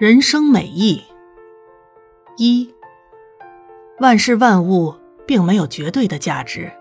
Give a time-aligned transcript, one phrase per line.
[0.00, 1.02] 人生美意。
[2.38, 2.74] 一，
[3.98, 4.94] 万事万物
[5.26, 6.72] 并没有绝对的价值，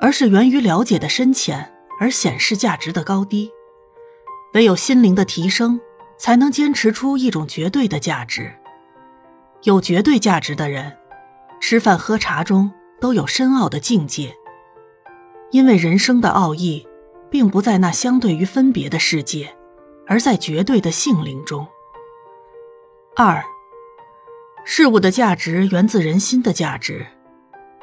[0.00, 3.52] 而是源于了解的深浅而显示价值的高低。
[4.54, 5.80] 唯有心灵的提升，
[6.18, 8.52] 才能坚持出一种绝对的价值。
[9.62, 10.96] 有绝对价值的人，
[11.60, 14.34] 吃饭喝茶中都有深奥的境界。
[15.52, 16.84] 因为人生的奥义，
[17.30, 19.54] 并不在那相对于分别的世界，
[20.08, 21.64] 而在绝对的性灵中。
[23.16, 23.44] 二，
[24.64, 27.04] 事物的价值源自人心的价值。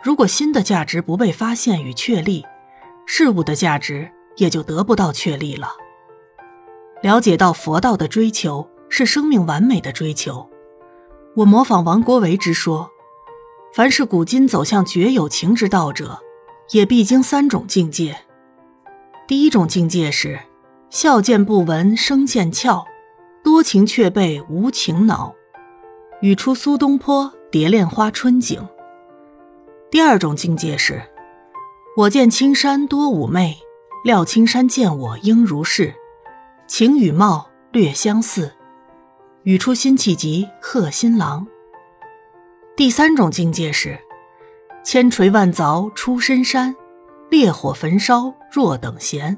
[0.01, 2.45] 如果心的价值不被发现与确立，
[3.05, 5.69] 事物的价值也就得不到确立了。
[7.03, 10.49] 了解到佛道的追求是生命完美的追求，
[11.35, 12.89] 我模仿王国维之说：
[13.73, 16.17] 凡是古今走向绝有情之道者，
[16.71, 18.17] 也必经三种境界。
[19.27, 20.39] 第一种境界是
[20.89, 22.85] 笑见不闻声见窍。
[23.57, 25.33] 多情却被无情恼，
[26.21, 28.63] 语出苏东坡蝶恋花春景。
[29.89, 31.01] 第二种境界是，
[31.95, 33.57] 我见青山多妩媚，
[34.03, 35.91] 料青山见我应如是，
[36.67, 38.53] 情与貌略相似，
[39.41, 41.47] 语出辛弃疾贺新郎。
[42.75, 43.97] 第三种境界是，
[44.83, 46.75] 千锤万凿出深山，
[47.31, 49.35] 烈火焚烧若等闲，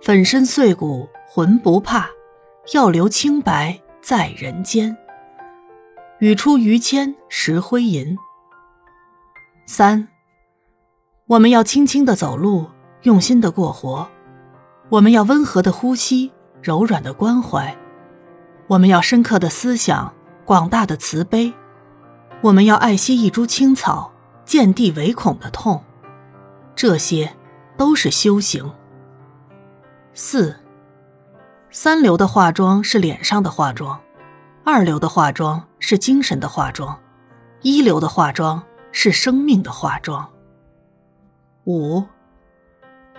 [0.00, 2.08] 粉身碎骨浑不怕。
[2.72, 4.96] 要留清白在人间。
[6.20, 8.16] 语出于谦石灰吟。
[9.66, 10.08] 三，
[11.26, 12.66] 我们要轻轻的走路，
[13.02, 14.06] 用心的过活；
[14.88, 17.74] 我们要温和的呼吸，柔软的关怀；
[18.68, 20.14] 我们要深刻的思想，
[20.46, 21.52] 广大的慈悲；
[22.40, 24.12] 我们要爱惜一株青草，
[24.44, 25.82] 见地唯恐的痛。
[26.74, 27.34] 这些，
[27.76, 28.72] 都是修行。
[30.14, 30.63] 四。
[31.76, 34.00] 三流的化妆是脸上的化妆，
[34.62, 36.96] 二流的化妆是精神的化妆，
[37.62, 40.30] 一流的化妆是生命的化妆。
[41.64, 42.04] 五，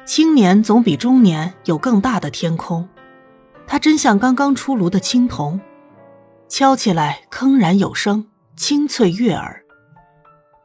[0.05, 2.87] 青年总比中年有更大的天空，
[3.67, 5.59] 它真像刚刚出炉的青铜，
[6.47, 9.65] 敲起来铿然有声，清脆悦耳。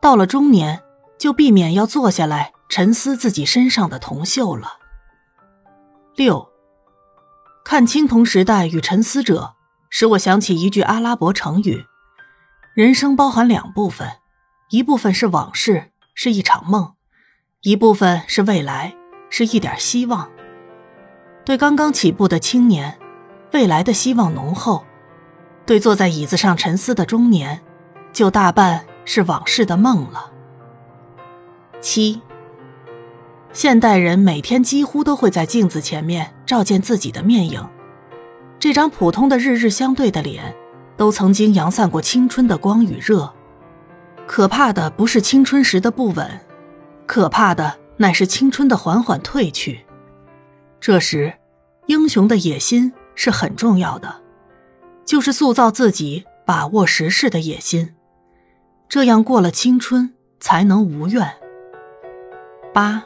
[0.00, 0.80] 到了中年，
[1.18, 4.74] 就避免要坐下来沉思自己身上的铜锈了。
[6.14, 6.49] 六。
[7.70, 9.54] 看青铜时代与沉思者，
[9.90, 11.84] 使我想起一句阿拉伯成语
[12.74, 14.10] ：“人生包含两部分，
[14.70, 16.96] 一部分是往事，是一场梦；
[17.62, 18.96] 一部分是未来，
[19.30, 20.28] 是一点希望。”
[21.46, 22.98] 对刚刚起步的青年，
[23.52, 24.82] 未来的希望浓厚；
[25.64, 27.62] 对坐在椅子上沉思的中年，
[28.12, 30.32] 就大半是往事的梦了。
[31.80, 32.20] 七。
[33.52, 37.60] 现代人每天几乎都会在镜子前面照见自己的面影，
[38.60, 40.54] 这张普通的日日相对的脸，
[40.96, 43.32] 都曾经扬散过青春的光与热。
[44.26, 46.40] 可怕的不是青春时的不稳，
[47.06, 49.80] 可怕的乃是青春的缓缓褪去。
[50.78, 51.32] 这时，
[51.86, 54.22] 英雄的野心是很重要的，
[55.04, 57.94] 就是塑造自己、把握时势的野心，
[58.88, 61.28] 这样过了青春才能无怨。
[62.72, 63.02] 八。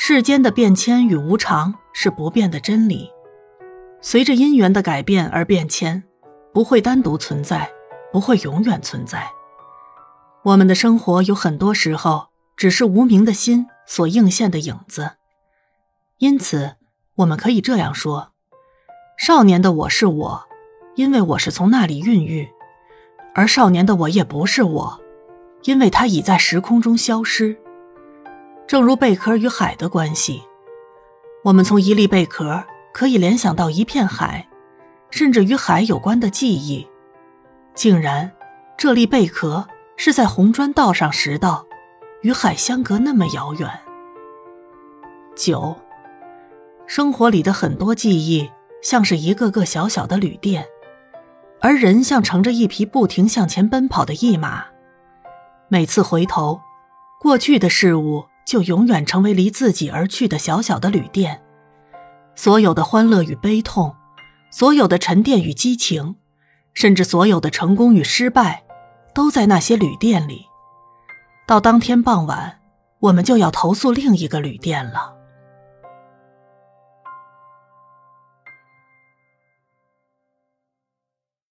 [0.00, 3.10] 世间的变迁与无常是不变的真理，
[4.00, 6.04] 随着因缘的改变而变迁，
[6.54, 7.68] 不会单独存在，
[8.12, 9.28] 不会永远存在。
[10.44, 15.10] 我们的生活有很多时候只是无名的心所映现的影子，
[16.18, 16.76] 因此
[17.16, 18.30] 我们可以这样说：
[19.18, 20.44] 少年的我是我，
[20.94, 22.46] 因为我是从那里孕育；
[23.34, 25.00] 而少年的我也不是我，
[25.64, 27.58] 因为他已在时空中消失。
[28.68, 30.42] 正如贝壳与海的关系，
[31.42, 32.62] 我们从一粒贝壳
[32.92, 34.46] 可以联想到一片海，
[35.08, 36.86] 甚至与海有关的记忆。
[37.74, 38.30] 竟然，
[38.76, 41.66] 这粒贝壳是在红砖道上拾到，
[42.20, 43.70] 与海相隔那么遥远。
[45.34, 45.74] 九，
[46.86, 48.50] 生活里的很多记忆
[48.82, 50.66] 像是一个个小小的旅店，
[51.62, 54.66] 而人像乘着一匹不停向前奔跑的驿马。
[55.68, 56.60] 每次回头，
[57.18, 58.26] 过去的事物。
[58.48, 61.42] 就永远成为离自己而去的小小的旅店，
[62.34, 63.94] 所有的欢乐与悲痛，
[64.50, 66.16] 所有的沉淀与激情，
[66.72, 68.64] 甚至所有的成功与失败，
[69.14, 70.46] 都在那些旅店里。
[71.46, 72.60] 到当天傍晚，
[73.00, 75.17] 我们就要投宿另一个旅店了。